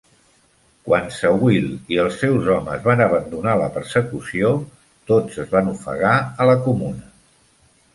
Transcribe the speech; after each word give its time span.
Quan 0.87 1.11
Sawyl 1.17 1.67
i 1.97 1.99
els 2.05 2.17
seus 2.23 2.49
homes 2.55 2.83
van 2.89 3.05
abandonar 3.07 3.55
la 3.63 3.71
persecució, 3.79 4.53
tots 5.15 5.43
es 5.47 5.57
van 5.57 5.75
ofegar 5.79 6.21
a 6.47 6.53
la 6.55 6.63
comuna. 6.69 7.11